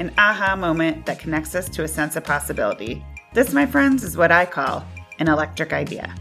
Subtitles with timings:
[0.00, 3.04] an aha moment that connects us to a sense of possibility.
[3.32, 4.84] This, my friends, is what I call
[5.20, 6.12] an electric idea.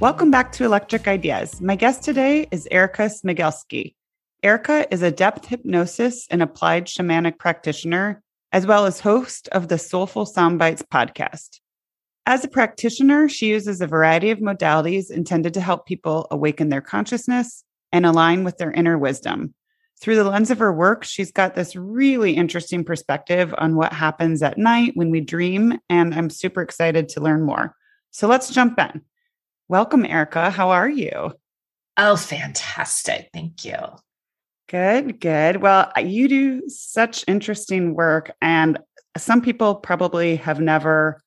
[0.00, 1.60] Welcome back to Electric Ideas.
[1.60, 3.94] My guest today is Erica Smigielski.
[4.42, 8.22] Erica is a depth hypnosis and applied shamanic practitioner,
[8.52, 11.60] as well as host of the Soulful Soundbites podcast.
[12.26, 16.82] As a practitioner, she uses a variety of modalities intended to help people awaken their
[16.82, 19.54] consciousness and align with their inner wisdom.
[20.00, 24.42] Through the lens of her work, she's got this really interesting perspective on what happens
[24.42, 27.76] at night when we dream, and I'm super excited to learn more.
[28.10, 29.02] So let's jump in.
[29.68, 30.50] Welcome, Erica.
[30.50, 31.34] How are you?
[31.98, 33.28] Oh, fantastic.
[33.34, 33.76] Thank you.
[34.68, 35.56] Good, good.
[35.60, 38.78] Well, you do such interesting work, and
[39.18, 41.20] some people probably have never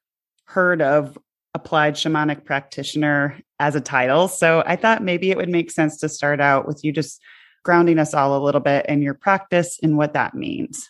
[0.45, 1.15] heard of
[1.53, 4.27] applied shamanic practitioner as a title.
[4.27, 7.21] So I thought maybe it would make sense to start out with you just
[7.63, 10.89] grounding us all a little bit in your practice and what that means.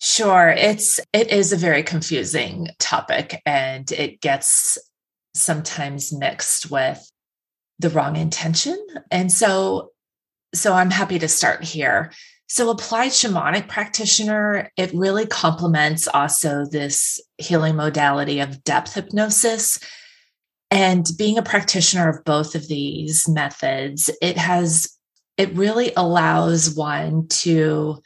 [0.00, 4.76] Sure, it's it is a very confusing topic and it gets
[5.34, 7.10] sometimes mixed with
[7.78, 8.84] the wrong intention.
[9.10, 9.92] And so
[10.54, 12.12] so I'm happy to start here.
[12.48, 19.78] So, applied shamanic practitioner, it really complements also this healing modality of depth hypnosis.
[20.70, 24.86] And being a practitioner of both of these methods, it has,
[25.36, 28.02] it really allows one to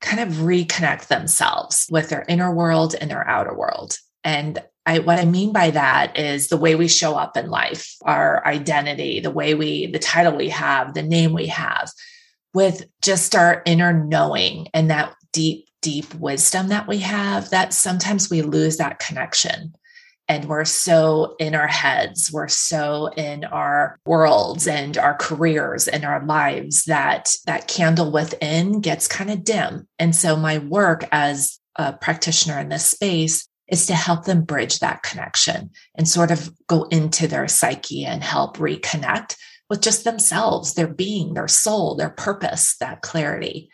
[0.00, 3.98] kind of reconnect themselves with their inner world and their outer world.
[4.24, 7.96] And I, what I mean by that is the way we show up in life,
[8.02, 11.90] our identity, the way we, the title we have, the name we have
[12.54, 18.30] with just our inner knowing and that deep, deep wisdom that we have, that sometimes
[18.30, 19.74] we lose that connection.
[20.28, 26.04] And we're so in our heads, we're so in our worlds and our careers and
[26.04, 29.86] our lives that that candle within gets kind of dim.
[29.98, 34.78] And so, my work as a practitioner in this space is to help them bridge
[34.78, 39.36] that connection and sort of go into their psyche and help reconnect
[39.68, 43.68] with just themselves, their being, their soul, their purpose, that clarity.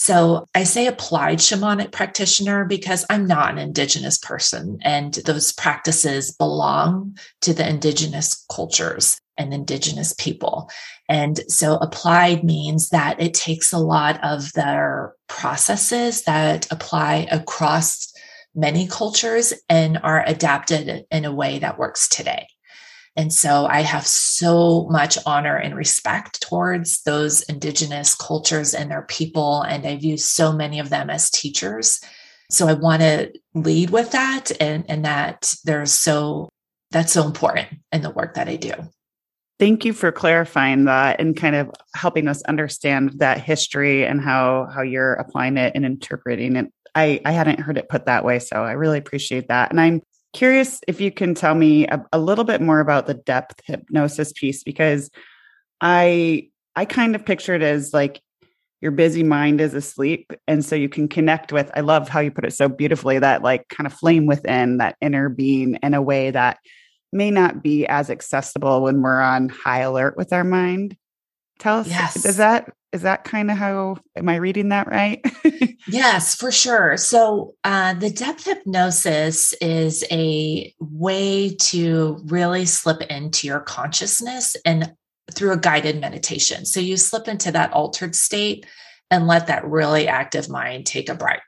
[0.00, 6.30] So I say applied shamanic practitioner because I'm not an indigenous person and those practices
[6.30, 10.70] belong to the indigenous cultures and indigenous people.
[11.08, 18.12] And so applied means that it takes a lot of their processes that apply across
[18.54, 22.46] many cultures and are adapted in a way that works today.
[23.18, 29.02] And so I have so much honor and respect towards those indigenous cultures and their
[29.02, 29.62] people.
[29.62, 32.00] And I view so many of them as teachers.
[32.48, 36.48] So I want to lead with that and, and that there's so
[36.92, 38.72] that's so important in the work that I do.
[39.58, 44.68] Thank you for clarifying that and kind of helping us understand that history and how
[44.72, 46.66] how you're applying it and interpreting it.
[46.94, 48.38] I, I hadn't heard it put that way.
[48.38, 49.70] So I really appreciate that.
[49.70, 50.02] And I'm
[50.32, 54.32] curious if you can tell me a, a little bit more about the depth hypnosis
[54.32, 55.10] piece because
[55.80, 58.20] I I kind of picture it as like
[58.80, 62.30] your busy mind is asleep and so you can connect with i love how you
[62.30, 66.02] put it so beautifully that like kind of flame within that inner being in a
[66.02, 66.58] way that
[67.12, 70.96] may not be as accessible when we're on high alert with our mind
[71.58, 72.24] tell us yes.
[72.24, 75.24] is that is that kind of how am i reading that right?
[75.88, 76.96] Yes for sure.
[76.96, 84.92] So uh, the depth hypnosis is a way to really slip into your consciousness and
[85.32, 86.66] through a guided meditation.
[86.66, 88.66] So you slip into that altered state
[89.10, 91.40] and let that really active mind take a break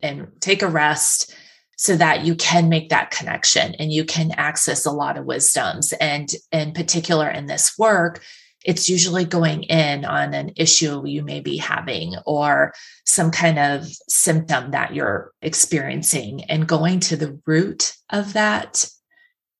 [0.00, 1.34] and take a rest
[1.76, 5.92] so that you can make that connection and you can access a lot of wisdoms.
[5.94, 8.22] And in particular in this work
[8.64, 12.72] it's usually going in on an issue you may be having or
[13.04, 18.88] some kind of symptom that you're experiencing and going to the root of that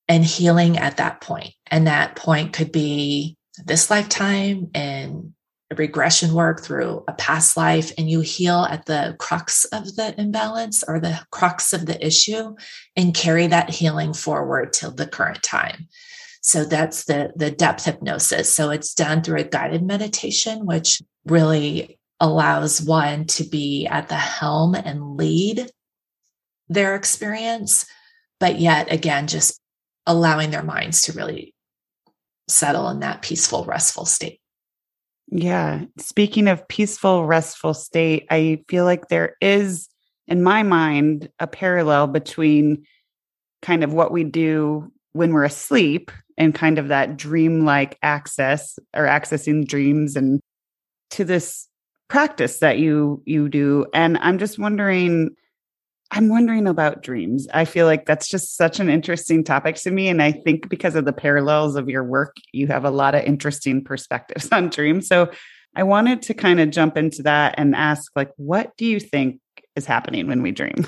[0.07, 1.53] and healing at that point.
[1.67, 5.33] And that point could be this lifetime and
[5.71, 10.19] a regression work through a past life and you heal at the crux of the
[10.19, 12.55] imbalance or the crux of the issue
[12.95, 15.87] and carry that healing forward till the current time.
[16.43, 18.53] So that's the the depth hypnosis.
[18.53, 24.15] So it's done through a guided meditation, which really allows one to be at the
[24.15, 25.69] helm and lead
[26.69, 27.85] their experience,
[28.39, 29.59] but yet again, just
[30.05, 31.53] allowing their minds to really
[32.47, 34.39] settle in that peaceful, restful state.
[35.27, 35.85] Yeah.
[35.97, 39.87] Speaking of peaceful, restful state, I feel like there is,
[40.27, 42.85] in my mind, a parallel between
[43.61, 49.05] kind of what we do when we're asleep and kind of that dream-like access or
[49.05, 50.41] accessing dreams and
[51.11, 51.67] to this
[52.09, 53.85] practice that you you do.
[53.93, 55.29] And i'm just wondering
[56.11, 57.47] i'm wondering about dreams.
[57.53, 60.09] I feel like that's just such an interesting topic to me.
[60.09, 63.23] And i think because of the parallels of your work you have a lot of
[63.23, 65.07] interesting perspectives on dreams.
[65.07, 65.31] So
[65.75, 69.39] i wanted to kind of jump into that and ask like what do you think
[69.75, 70.87] is happening when we dream?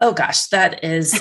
[0.00, 1.20] Oh gosh that is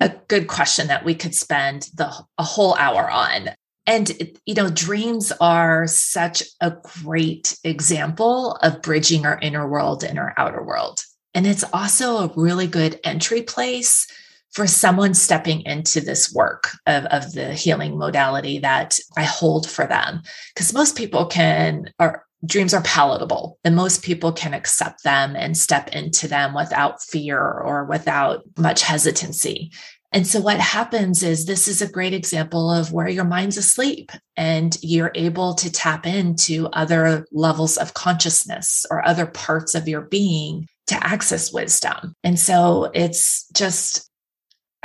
[0.00, 3.50] a good question that we could spend the a whole hour on.
[3.86, 4.12] And
[4.46, 10.34] you know, dreams are such a great example of bridging our inner world and our
[10.38, 11.02] outer world.
[11.34, 14.06] And it's also a really good entry place
[14.52, 19.84] for someone stepping into this work of, of the healing modality that I hold for
[19.84, 20.22] them.
[20.54, 25.56] Because most people can are dreams are palatable and most people can accept them and
[25.56, 29.70] step into them without fear or without much hesitancy.
[30.12, 34.12] And so what happens is this is a great example of where your mind's asleep
[34.36, 40.02] and you're able to tap into other levels of consciousness or other parts of your
[40.02, 42.14] being to access wisdom.
[42.22, 44.08] And so it's just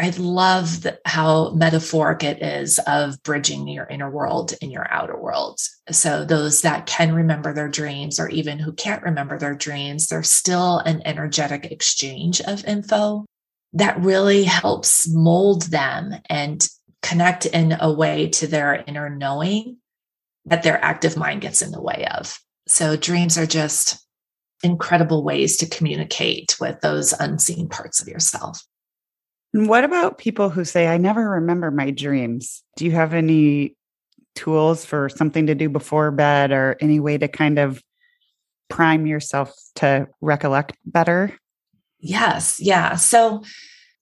[0.01, 5.19] I love the, how metaphoric it is of bridging your inner world and your outer
[5.19, 5.59] world.
[5.91, 10.31] So, those that can remember their dreams, or even who can't remember their dreams, there's
[10.31, 13.25] still an energetic exchange of info
[13.73, 16.65] that really helps mold them and
[17.01, 19.77] connect in a way to their inner knowing
[20.45, 22.39] that their active mind gets in the way of.
[22.69, 24.01] So, dreams are just
[24.63, 28.63] incredible ways to communicate with those unseen parts of yourself.
[29.53, 32.63] And what about people who say, I never remember my dreams?
[32.75, 33.75] Do you have any
[34.35, 37.81] tools for something to do before bed or any way to kind of
[38.69, 41.35] prime yourself to recollect better?
[41.99, 42.59] Yes.
[42.59, 42.95] Yeah.
[42.95, 43.43] So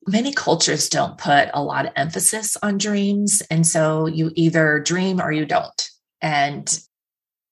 [0.06, 3.42] many cultures don't put a lot of emphasis on dreams.
[3.50, 5.90] And so you either dream or you don't.
[6.22, 6.80] And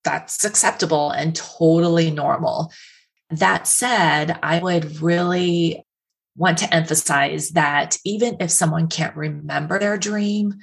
[0.03, 2.71] that's acceptable and totally normal.
[3.29, 5.84] That said, I would really
[6.35, 10.55] want to emphasize that even if someone can't remember their dream,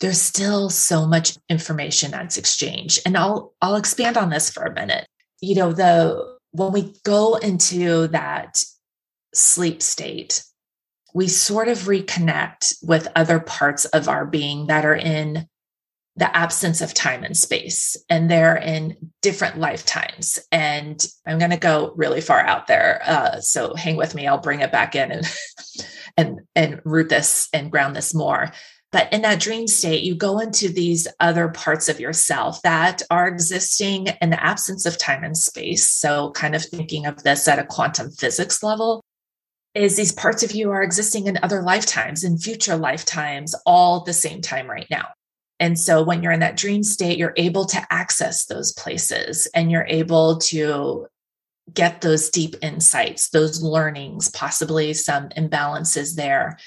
[0.00, 3.00] there's still so much information that's exchanged.
[3.04, 5.06] And I'll I'll expand on this for a minute.
[5.40, 8.62] You know, the when we go into that
[9.34, 10.42] sleep state,
[11.14, 15.46] we sort of reconnect with other parts of our being that are in
[16.16, 20.38] the absence of time and space and they're in different lifetimes.
[20.52, 24.38] And i'm going to go really far out there uh, so hang with me i'll
[24.38, 25.26] bring it back in and
[26.16, 28.52] and and root this and ground this more.
[28.92, 33.28] But in that dream state you go into these other parts of yourself that are
[33.28, 35.88] existing in the absence of time and space.
[35.88, 39.02] So kind of thinking of this at a quantum physics level
[39.74, 44.12] is these parts of you are existing in other lifetimes in future lifetimes all the
[44.12, 45.06] same time right now
[45.60, 49.70] and so when you're in that dream state, you're able to access those places and
[49.70, 51.06] you're able to
[51.72, 56.58] get those deep insights, those learnings, possibly some imbalances there.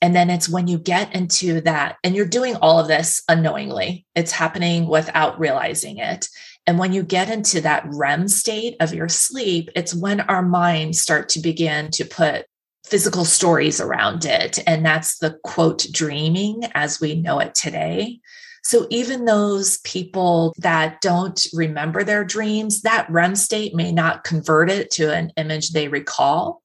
[0.00, 4.06] And then it's when you get into that, and you're doing all of this unknowingly,
[4.14, 6.28] it's happening without realizing it.
[6.68, 11.00] And when you get into that REM state of your sleep, it's when our minds
[11.00, 12.46] start to begin to put
[12.88, 14.58] physical stories around it.
[14.66, 18.20] And that's the quote dreaming as we know it today.
[18.64, 24.70] So even those people that don't remember their dreams, that REM state may not convert
[24.70, 26.62] it to an image they recall.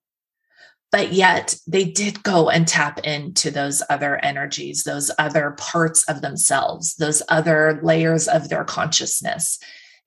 [0.92, 6.22] But yet they did go and tap into those other energies, those other parts of
[6.22, 9.58] themselves, those other layers of their consciousness.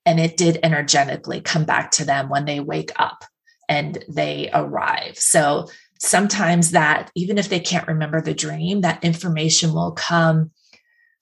[0.05, 3.25] And it did energetically come back to them when they wake up
[3.67, 5.17] and they arrive.
[5.17, 5.67] So
[5.99, 10.51] sometimes that even if they can't remember the dream that information will come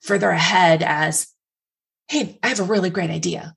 [0.02, 1.28] further ahead as
[2.08, 3.54] hey i have a really great idea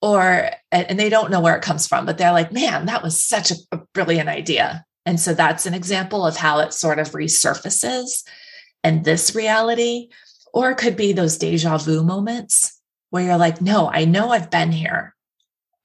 [0.00, 3.22] or and they don't know where it comes from but they're like man that was
[3.22, 3.54] such a,
[3.98, 4.84] brilliant idea.
[5.04, 8.22] And so that's an example of how it sort of resurfaces
[8.84, 10.10] and this reality.
[10.54, 14.50] Or it could be those deja vu moments where you're like no i know i've
[14.50, 15.14] been here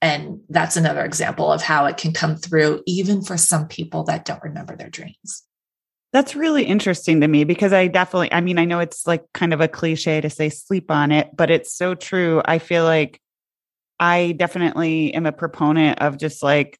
[0.03, 4.25] and that's another example of how it can come through, even for some people that
[4.25, 5.43] don't remember their dreams.
[6.12, 9.53] That's really interesting to me because I definitely, I mean, I know it's like kind
[9.53, 12.41] of a cliche to say sleep on it, but it's so true.
[12.43, 13.22] I feel like
[13.98, 16.77] I definitely am a proponent of just like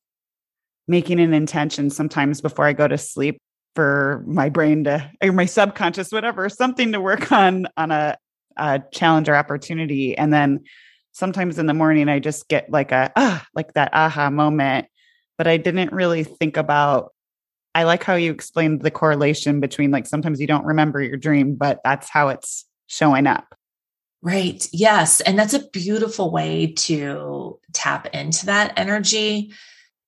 [0.90, 3.38] making an intention sometimes before I go to sleep
[3.74, 8.18] for my brain to or my subconscious whatever something to work on on a,
[8.58, 10.60] a challenge or opportunity and then
[11.14, 14.88] sometimes in the morning I just get like a ah like that aha moment
[15.38, 17.14] but I didn't really think about
[17.76, 21.56] I like how you explained the correlation between like sometimes you don't remember your dream
[21.56, 23.56] but that's how it's showing up
[24.24, 24.66] Right.
[24.72, 25.20] Yes.
[25.20, 29.52] And that's a beautiful way to tap into that energy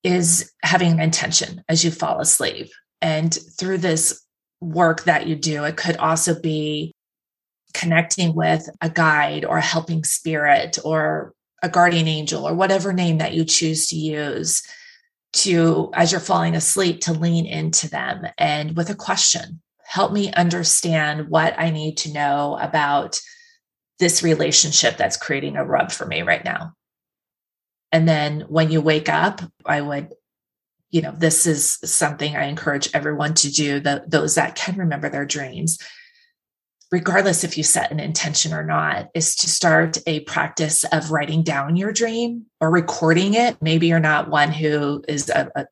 [0.03, 2.69] is having an intention as you fall asleep.
[3.01, 4.23] And through this
[4.61, 6.93] work that you do, it could also be
[7.75, 13.17] connecting with a guide or a helping spirit or a guardian angel or whatever name
[13.17, 14.63] that you choose to use
[15.33, 20.31] to, as you're falling asleep, to lean into them and with a question, help me
[20.31, 23.19] understand what I need to know about
[23.99, 26.73] this relationship that's creating a rub for me right now.
[27.91, 30.13] And then when you wake up, I would,
[30.91, 35.09] you know, this is something I encourage everyone to do, the, those that can remember
[35.09, 35.77] their dreams,
[36.91, 41.43] regardless if you set an intention or not, is to start a practice of writing
[41.43, 43.57] down your dream or recording it.
[43.61, 45.65] Maybe you're not one who is a, a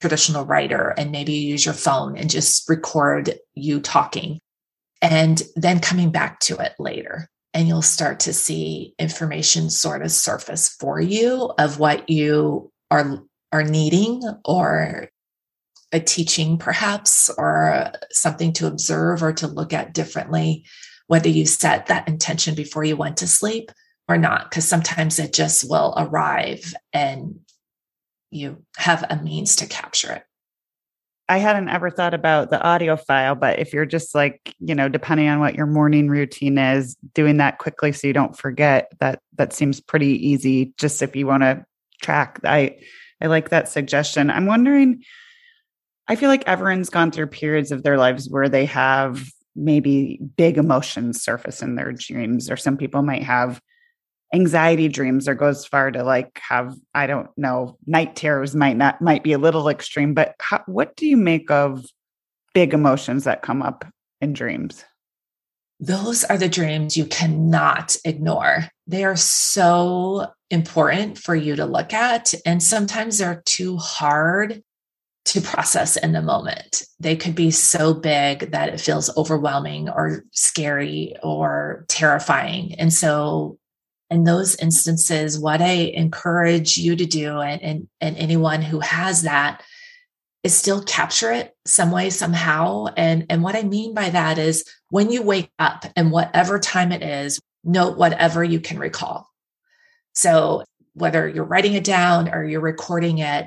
[0.00, 4.40] traditional writer, and maybe you use your phone and just record you talking
[5.02, 10.12] and then coming back to it later and you'll start to see information sort of
[10.12, 13.22] surface for you of what you are
[13.52, 15.08] are needing or
[15.92, 20.64] a teaching perhaps or something to observe or to look at differently
[21.06, 23.72] whether you set that intention before you went to sleep
[24.08, 27.40] or not because sometimes it just will arrive and
[28.30, 30.22] you have a means to capture it
[31.28, 34.88] I hadn't ever thought about the audio file, but if you're just like, you know,
[34.88, 39.20] depending on what your morning routine is, doing that quickly so you don't forget, that
[39.36, 41.64] that seems pretty easy just if you want to
[42.02, 42.40] track.
[42.42, 42.78] I
[43.20, 44.28] I like that suggestion.
[44.28, 45.04] I'm wondering
[46.10, 50.58] I feel like everyone's gone through periods of their lives where they have maybe big
[50.58, 53.60] emotions surface in their dreams or some people might have
[54.34, 59.00] anxiety dreams or goes far to like have i don't know night terrors might not
[59.02, 61.84] might be a little extreme but how, what do you make of
[62.54, 63.84] big emotions that come up
[64.20, 64.84] in dreams?
[65.78, 68.68] Those are the dreams you cannot ignore.
[68.86, 74.62] They are so important for you to look at and sometimes they're too hard
[75.30, 76.82] to process in the moment.
[76.98, 82.74] They could be so big that it feels overwhelming or scary or terrifying.
[82.80, 83.56] And so
[84.10, 89.22] in those instances, what I encourage you to do, and, and, and anyone who has
[89.22, 89.62] that,
[90.42, 92.86] is still capture it some way, somehow.
[92.96, 96.90] And, and what I mean by that is when you wake up and whatever time
[96.90, 99.28] it is, note whatever you can recall.
[100.14, 103.46] So whether you're writing it down or you're recording it,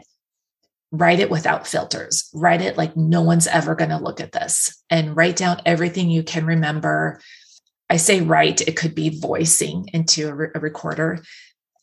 [0.93, 2.29] write it without filters.
[2.33, 6.09] Write it like no one's ever going to look at this and write down everything
[6.09, 7.19] you can remember
[7.93, 11.23] I say write, it could be voicing into a, re- a recorder.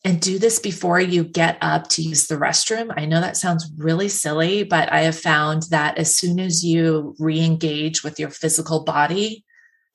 [0.03, 2.91] And do this before you get up to use the restroom.
[2.97, 7.15] I know that sounds really silly, but I have found that as soon as you
[7.17, 9.45] re engage with your physical body,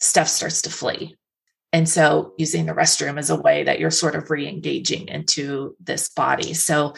[0.01, 1.17] stuff starts to flee.
[1.73, 5.77] And so, using the restroom is a way that you're sort of re engaging into
[5.81, 6.55] this body.
[6.55, 6.95] So,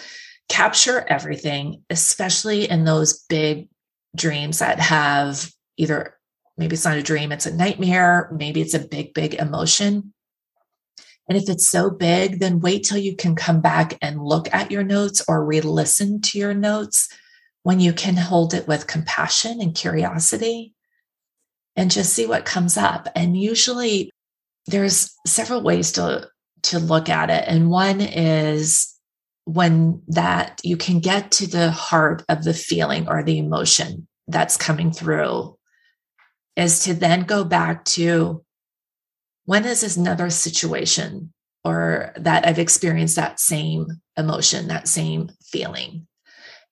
[0.49, 3.69] capture everything, especially in those big
[4.17, 6.19] dreams that have either
[6.59, 8.28] Maybe it's not a dream, it's a nightmare.
[8.37, 10.12] Maybe it's a big, big emotion.
[11.28, 14.73] And if it's so big, then wait till you can come back and look at
[14.73, 17.09] your notes or re listen to your notes
[17.62, 20.75] when you can hold it with compassion and curiosity
[21.76, 23.09] and just see what comes up.
[23.14, 24.11] And usually
[24.67, 26.28] there's several ways to,
[26.62, 27.45] to look at it.
[27.47, 28.98] And one is
[29.49, 34.59] when that you can get to the heart of the feeling or the emotion that's
[34.59, 35.57] coming through
[36.55, 38.45] is to then go back to
[39.47, 41.33] when is this another situation
[41.64, 43.87] or that I've experienced that same
[44.19, 46.07] emotion, that same feeling.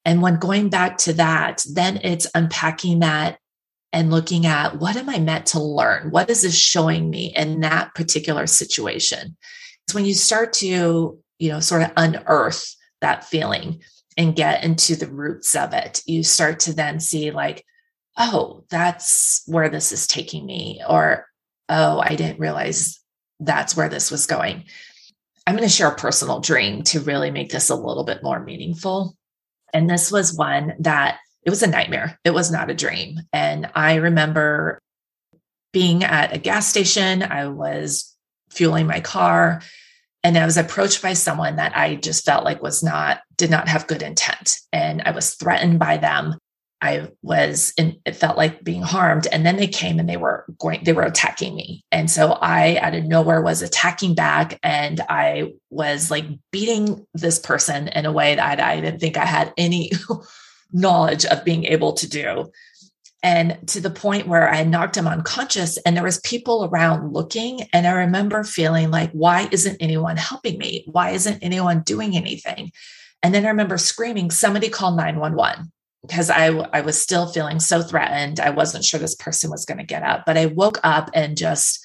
[0.04, 3.38] And when going back to that, then it's unpacking that
[3.90, 6.10] and looking at what am I meant to learn?
[6.10, 9.34] What is this showing me in that particular situation?
[9.86, 13.82] It's when you start to, you know, sort of unearth that feeling
[14.16, 17.64] and get into the roots of it, you start to then see like,
[18.16, 21.26] oh, that's where this is taking me, or
[21.68, 22.98] oh, I didn't realize
[23.40, 24.64] that's where this was going.
[25.46, 28.40] I'm going to share a personal dream to really make this a little bit more
[28.40, 29.16] meaningful.
[29.72, 32.18] And this was one that it was a nightmare.
[32.24, 33.20] It was not a dream.
[33.32, 34.80] And I remember
[35.72, 38.16] being at a gas station, I was
[38.50, 39.60] fueling my car,
[40.26, 43.68] and I was approached by someone that I just felt like was not, did not
[43.68, 44.56] have good intent.
[44.72, 46.36] And I was threatened by them.
[46.80, 49.28] I was in, it felt like being harmed.
[49.30, 51.84] And then they came and they were going, they were attacking me.
[51.92, 54.58] And so I, out of nowhere, was attacking back.
[54.64, 59.26] And I was like beating this person in a way that I didn't think I
[59.26, 59.92] had any
[60.72, 62.50] knowledge of being able to do
[63.26, 67.62] and to the point where I knocked him unconscious and there was people around looking
[67.72, 70.84] and I remember feeling like why isn't anyone helping me?
[70.86, 72.70] Why isn't anyone doing anything?
[73.24, 77.82] And then I remember screaming somebody call 911 because I I was still feeling so
[77.82, 78.38] threatened.
[78.38, 81.36] I wasn't sure this person was going to get up, but I woke up and
[81.36, 81.84] just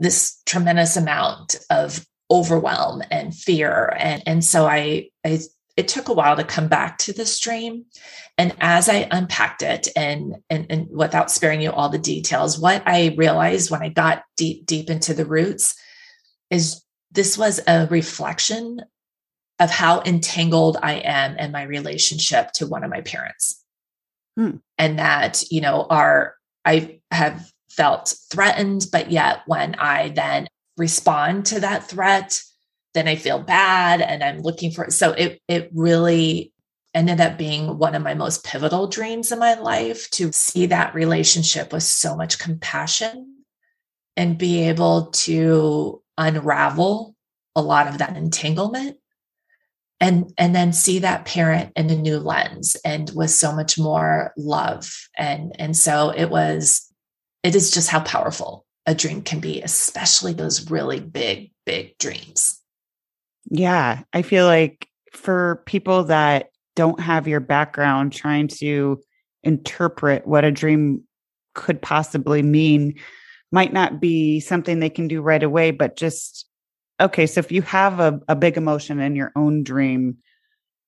[0.00, 5.40] this tremendous amount of overwhelm and fear and and so I I
[5.80, 7.86] it took a while to come back to the stream.
[8.36, 12.82] And as I unpacked it and, and, and without sparing you all the details, what
[12.84, 15.74] I realized when I got deep, deep into the roots
[16.50, 18.82] is this was a reflection
[19.58, 23.64] of how entangled I am in my relationship to one of my parents.
[24.36, 24.56] Hmm.
[24.76, 26.34] And that, you know, are
[26.66, 30.46] I have felt threatened, but yet when I then
[30.76, 32.42] respond to that threat,
[32.94, 34.92] then I feel bad and I'm looking for it.
[34.92, 36.52] So it it really
[36.94, 40.94] ended up being one of my most pivotal dreams in my life to see that
[40.94, 43.44] relationship with so much compassion
[44.16, 47.14] and be able to unravel
[47.54, 48.96] a lot of that entanglement
[50.00, 54.32] and and then see that parent in a new lens and with so much more
[54.36, 56.92] love and and so it was
[57.42, 62.59] it is just how powerful a dream can be especially those really big big dreams
[63.48, 69.00] yeah, I feel like for people that don't have your background trying to
[69.42, 71.02] interpret what a dream
[71.54, 72.94] could possibly mean
[73.52, 76.46] might not be something they can do right away, but just
[77.00, 77.26] okay.
[77.26, 80.18] So if you have a, a big emotion in your own dream,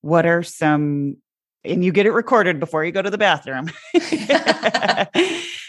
[0.01, 1.17] what are some
[1.65, 3.71] and you get it recorded before you go to the bathroom.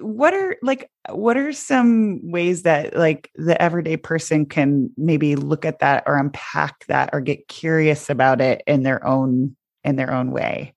[0.00, 5.64] what are like what are some ways that like the everyday person can maybe look
[5.64, 10.12] at that or unpack that or get curious about it in their own in their
[10.12, 10.74] own way?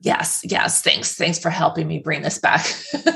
[0.00, 2.66] Yes yes thanks thanks for helping me bring this back.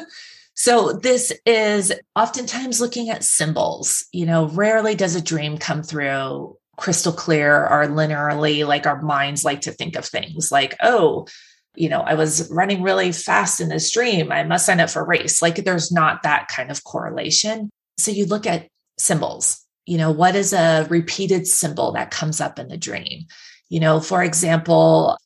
[0.57, 6.57] So this is oftentimes looking at symbols you know rarely does a dream come through
[6.77, 11.27] crystal clear or linearly like our minds like to think of things like oh
[11.76, 14.30] you know, I was running really fast in this dream.
[14.30, 15.42] I must sign up for a race.
[15.42, 17.70] Like there's not that kind of correlation.
[17.98, 19.60] So you look at symbols.
[19.87, 23.26] You know, what is a repeated symbol that comes up in the dream?
[23.68, 25.18] You know, for example,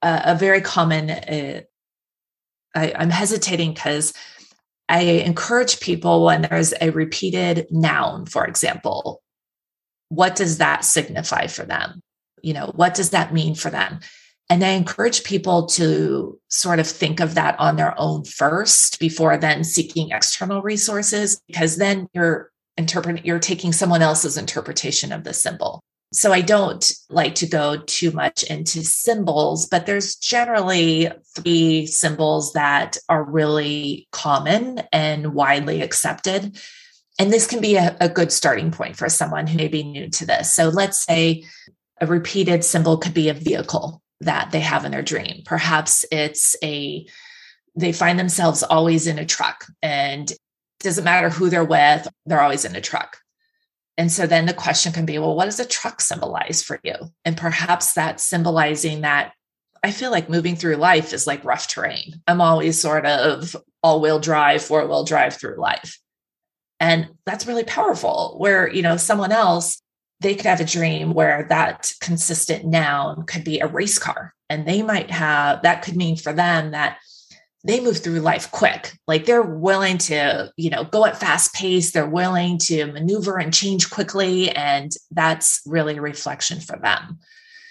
[0.00, 1.60] a, a very common, uh,
[2.74, 4.12] I, I'm hesitating because
[4.88, 9.22] I encourage people when there's a repeated noun, for example,
[10.08, 12.00] what does that signify for them?
[12.42, 14.00] You know, what does that mean for them?
[14.50, 19.36] And I encourage people to sort of think of that on their own first before
[19.38, 25.32] then seeking external resources, because then you're interpreting, you're taking someone else's interpretation of the
[25.32, 25.80] symbol.
[26.12, 32.52] So I don't like to go too much into symbols, but there's generally three symbols
[32.52, 36.56] that are really common and widely accepted.
[37.18, 40.08] And this can be a, a good starting point for someone who may be new
[40.10, 40.52] to this.
[40.52, 41.44] So let's say
[42.00, 45.42] a repeated symbol could be a vehicle that they have in their dream.
[45.44, 47.06] Perhaps it's a,
[47.74, 50.38] they find themselves always in a truck and it
[50.80, 53.18] doesn't matter who they're with, they're always in a truck.
[53.96, 56.94] And so then the question can be, well, what does a truck symbolize for you?
[57.24, 59.32] And perhaps that's symbolizing that
[59.84, 62.22] I feel like moving through life is like rough terrain.
[62.26, 66.00] I'm always sort of all wheel drive, four wheel drive through life.
[66.80, 68.36] And that's really powerful.
[68.38, 69.80] Where, you know, someone else
[70.20, 74.34] they could have a dream where that consistent noun could be a race car.
[74.48, 76.98] And they might have that could mean for them that
[77.64, 78.92] they move through life quick.
[79.06, 81.92] Like they're willing to, you know, go at fast pace.
[81.92, 84.50] They're willing to maneuver and change quickly.
[84.50, 87.18] And that's really a reflection for them.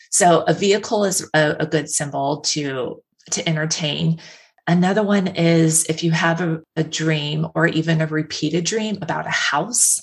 [0.09, 4.19] So a vehicle is a, a good symbol to, to entertain.
[4.67, 9.27] Another one is if you have a, a dream or even a repeated dream about
[9.27, 10.01] a house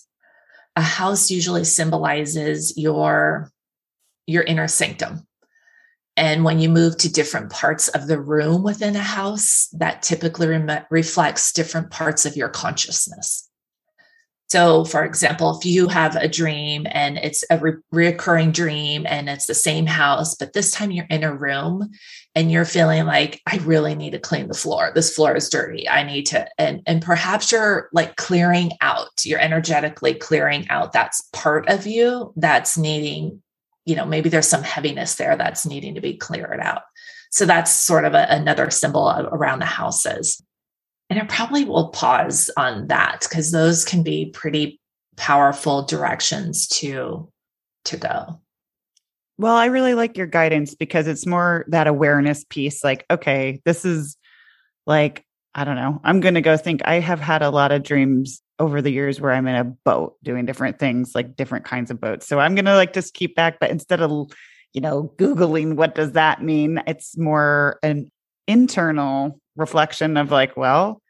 [0.80, 3.52] a house usually symbolizes your
[4.26, 5.26] your inner sanctum.
[6.16, 10.46] And when you move to different parts of the room within a house that typically
[10.46, 13.49] re- reflects different parts of your consciousness
[14.50, 19.30] So, for example, if you have a dream and it's a re- reoccurring dream and
[19.30, 21.88] it's the same house, but this time you're in a room
[22.34, 24.90] and you're feeling like, I really need to clean the floor.
[24.92, 25.88] This floor is dirty.
[25.88, 31.28] I need to, and, and perhaps you're like clearing out, you're energetically clearing out that's
[31.32, 33.40] part of you that's needing,
[33.84, 36.82] you know, maybe there's some heaviness there that's needing to be cleared out.
[37.30, 40.42] So that's sort of a, another symbol around the houses.
[41.10, 44.80] And I probably will pause on that because those can be pretty
[45.16, 47.28] powerful directions to
[47.86, 48.40] to go.
[49.38, 53.84] Well, I really like your guidance because it's more that awareness piece like okay, this
[53.84, 54.16] is
[54.86, 56.00] like I don't know.
[56.04, 59.20] I'm going to go think I have had a lot of dreams over the years
[59.20, 62.28] where I'm in a boat doing different things, like different kinds of boats.
[62.28, 64.30] So I'm going to like just keep back but instead of
[64.72, 68.10] you know, googling what does that mean, it's more an
[68.46, 71.00] internal reflection of like, well,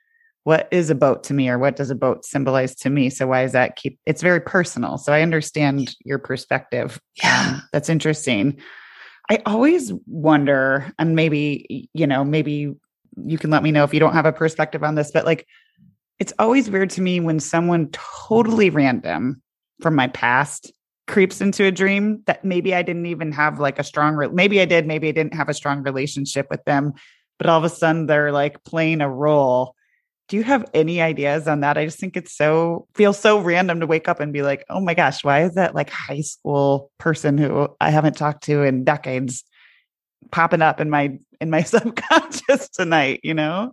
[0.44, 3.10] what is a boat to me or what does a boat symbolize to me?
[3.10, 4.98] So why is that keep it's very personal.
[4.98, 7.00] So I understand your perspective.
[7.22, 7.52] Yeah.
[7.54, 8.58] Um, that's interesting.
[9.30, 12.74] I always wonder, and maybe, you know, maybe
[13.24, 15.46] you can let me know if you don't have a perspective on this, but like
[16.18, 19.40] it's always weird to me when someone totally random
[19.80, 20.72] from my past
[21.06, 24.60] creeps into a dream that maybe I didn't even have like a strong re- maybe
[24.60, 26.92] I did, maybe I didn't have a strong relationship with them,
[27.40, 29.74] but all of a sudden they're like playing a role.
[30.28, 31.78] Do you have any ideas on that?
[31.78, 34.80] I just think it's so feels so random to wake up and be like, "Oh
[34.80, 38.84] my gosh, why is that like high school person who I haven't talked to in
[38.84, 39.42] decades
[40.30, 43.72] popping up in my in my subconscious tonight, you know?"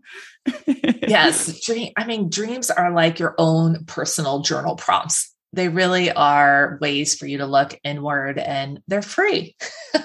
[0.66, 6.78] yes, dream I mean dreams are like your own personal journal prompts they really are
[6.82, 9.56] ways for you to look inward and they're free.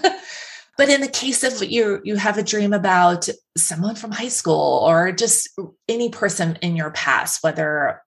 [0.83, 4.83] but in the case of you you have a dream about someone from high school
[4.85, 5.49] or just
[5.88, 8.03] any person in your past whether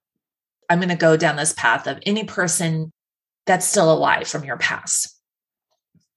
[0.69, 2.91] i'm going to go down this path of any person
[3.45, 5.17] that's still alive from your past.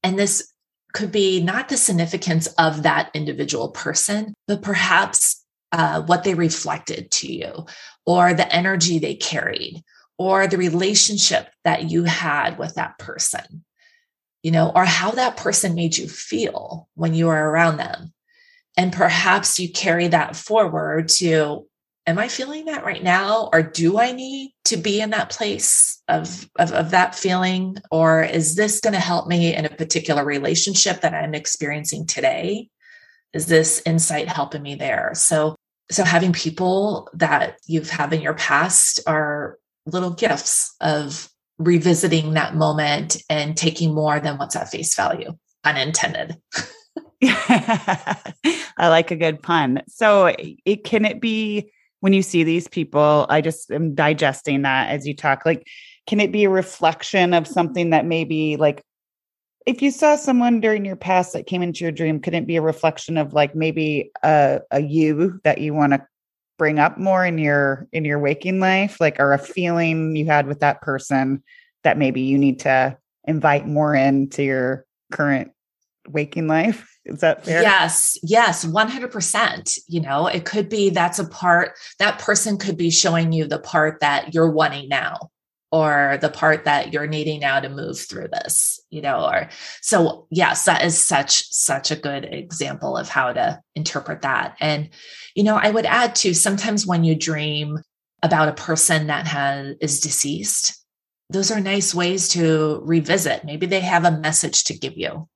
[0.02, 0.52] And this
[0.94, 7.10] could be not the significance of that individual person but perhaps uh, what they reflected
[7.10, 7.66] to you
[8.04, 9.82] or the energy they carried
[10.18, 13.64] or the relationship that you had with that person,
[14.48, 18.14] you know, or how that person made you feel when you were around them.
[18.78, 21.66] And perhaps you carry that forward to,
[22.06, 23.50] am I feeling that right now?
[23.52, 27.76] Or do I need to be in that place of, of, of that feeling?
[27.90, 32.70] Or is this going to help me in a particular relationship that I'm experiencing today?
[33.34, 35.10] Is this insight helping me there?
[35.12, 35.56] So
[35.90, 42.54] so having people that you've had in your past are little gifts of revisiting that
[42.54, 46.36] moment and taking more than what's at face value, unintended.
[47.22, 48.22] I
[48.78, 49.82] like a good pun.
[49.88, 53.26] So, it can it be when you see these people?
[53.28, 55.44] I just am digesting that as you talk.
[55.44, 55.66] Like,
[56.06, 58.82] can it be a reflection of something that maybe like
[59.66, 62.56] if you saw someone during your past that came into your dream, could it be
[62.56, 66.06] a reflection of like maybe a, a you that you want to
[66.58, 69.00] bring up more in your in your waking life?
[69.00, 71.42] Like or a feeling you had with that person
[71.84, 75.52] that maybe you need to invite more into your current
[76.08, 76.86] waking life?
[77.04, 77.62] Is that fair?
[77.62, 82.90] Yes yes 100% you know it could be that's a part that person could be
[82.90, 85.30] showing you the part that you're wanting now
[85.70, 89.48] or the part that you're needing now to move through this you know or
[89.80, 94.56] so yes that is such such a good example of how to interpret that.
[94.60, 94.90] And
[95.34, 97.78] you know i would add to sometimes when you dream
[98.22, 100.74] about a person that has is deceased
[101.30, 103.44] those are nice ways to revisit.
[103.44, 105.28] Maybe they have a message to give you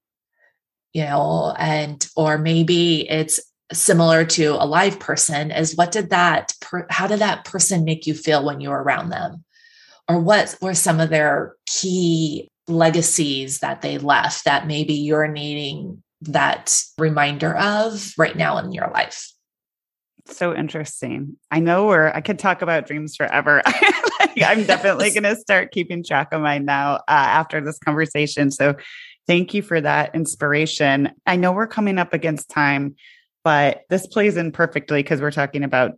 [0.93, 3.41] you know and or maybe it's
[3.73, 8.07] similar to a live person is what did that per, how did that person make
[8.07, 9.45] you feel when you were around them
[10.13, 16.03] or what were some of their key legacies that they left that maybe you're needing
[16.21, 19.33] that reminder of right now in your life?
[20.27, 21.37] So interesting.
[21.51, 23.63] I know where I could talk about dreams forever.
[24.45, 28.51] I'm definitely going to start keeping track of mine now uh, after this conversation.
[28.51, 28.77] So
[29.27, 31.11] thank you for that inspiration.
[31.27, 32.95] I know we're coming up against time,
[33.43, 35.93] but this plays in perfectly because we're talking about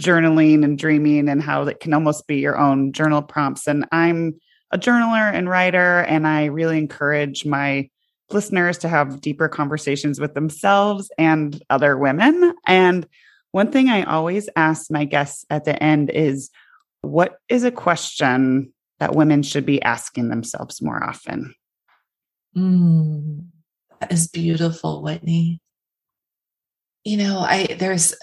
[0.00, 3.66] journaling and dreaming and how that can almost be your own journal prompts.
[3.66, 4.34] And I'm
[4.70, 7.88] a journaler and writer, and I really encourage my
[8.30, 12.54] listeners to have deeper conversations with themselves and other women.
[12.66, 13.06] And
[13.52, 16.50] one thing I always ask my guests at the end is
[17.02, 21.54] what is a question that women should be asking themselves more often?
[22.56, 23.46] Mm,
[24.00, 25.60] that is beautiful, Whitney.
[27.04, 28.14] You know, I there's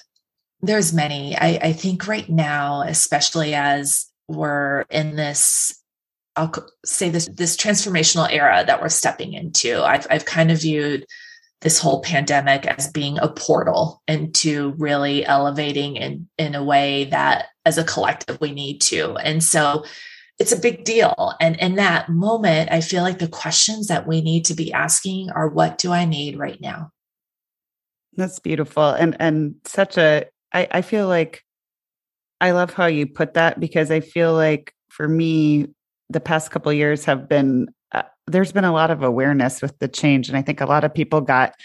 [0.64, 1.36] there's many.
[1.38, 5.80] I, I think right now, especially as we're in this
[6.36, 6.52] I'll
[6.84, 9.84] say this this transformational era that we're stepping into.
[9.84, 11.06] I've I've kind of viewed
[11.62, 17.48] this whole pandemic as being a portal into really elevating in in a way that
[17.66, 19.16] as a collective we need to.
[19.18, 19.86] And so
[20.40, 21.36] it's a big deal.
[21.40, 25.30] And in that moment, I feel like the questions that we need to be asking
[25.30, 26.90] are what do I need right now?
[28.16, 28.90] That's beautiful.
[28.90, 31.44] And and such a I, I feel like
[32.42, 35.68] I love how you put that because I feel like for me,
[36.10, 39.88] the past couple years have been uh, there's been a lot of awareness with the
[39.88, 41.56] change and i think a lot of people got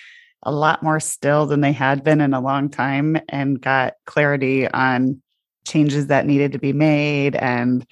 [0.45, 4.69] a lot more still than they had been in a long time and got clarity
[4.69, 5.21] on
[5.67, 7.87] changes that needed to be made and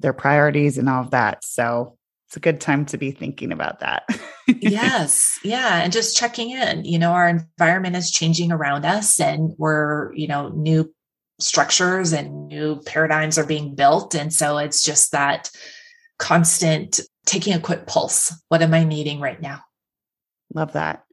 [0.00, 1.44] their priorities and all of that.
[1.44, 1.96] So
[2.32, 4.08] it's a good time to be thinking about that
[4.46, 9.52] yes yeah and just checking in you know our environment is changing around us and
[9.58, 10.90] we're you know new
[11.38, 15.50] structures and new paradigms are being built and so it's just that
[16.22, 18.32] constant taking a quick pulse.
[18.48, 19.60] What am I needing right now?
[20.54, 21.04] Love that.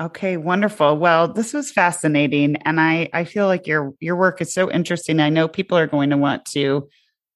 [0.00, 0.96] Okay, wonderful.
[0.96, 5.20] Well, this was fascinating and I I feel like your your work is so interesting.
[5.20, 6.88] I know people are going to want to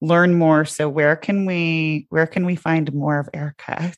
[0.05, 0.65] learn more.
[0.65, 3.93] So where can we where can we find more of Erica?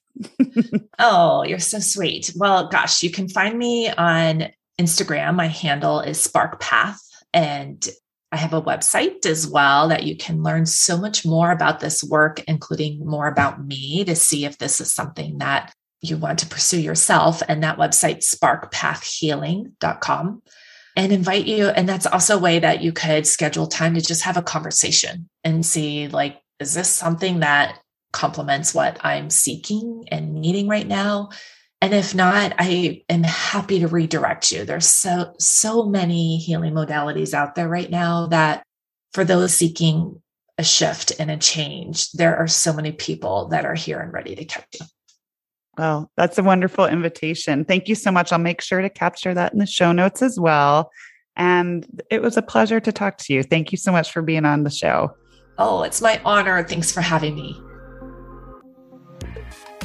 [0.98, 2.32] oh, you're so sweet.
[2.36, 4.48] Well, gosh, you can find me on
[4.80, 5.34] Instagram.
[5.34, 7.00] My handle is Spark Path
[7.32, 7.86] and
[8.32, 12.02] I have a website as well that you can learn so much more about this
[12.02, 16.46] work, including more about me to see if this is something that you want to
[16.46, 17.40] pursue yourself.
[17.48, 20.42] And that website, sparkpathhealing.com,
[20.96, 21.68] and invite you.
[21.68, 25.28] And that's also a way that you could schedule time to just have a conversation
[25.44, 27.78] and see, like, is this something that
[28.12, 31.28] complements what I'm seeking and needing right now?
[31.82, 34.64] And if not, I am happy to redirect you.
[34.64, 38.62] There's so, so many healing modalities out there right now that
[39.12, 40.22] for those seeking
[40.56, 44.34] a shift and a change, there are so many people that are here and ready
[44.34, 44.86] to catch you.
[45.78, 47.64] Well, that's a wonderful invitation.
[47.64, 48.32] Thank you so much.
[48.32, 50.90] I'll make sure to capture that in the show notes as well.
[51.36, 53.42] And it was a pleasure to talk to you.
[53.42, 55.14] Thank you so much for being on the show.
[55.58, 56.62] Oh, it's my honor.
[56.62, 57.60] Thanks for having me.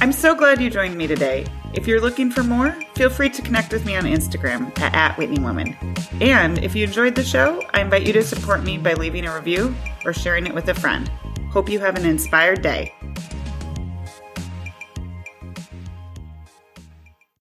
[0.01, 1.45] I'm so glad you joined me today.
[1.73, 5.15] If you're looking for more, feel free to connect with me on Instagram at, at
[5.15, 6.21] WhitneyWoman.
[6.21, 9.35] And if you enjoyed the show, I invite you to support me by leaving a
[9.35, 11.09] review or sharing it with a friend.
[11.51, 12.93] Hope you have an inspired day.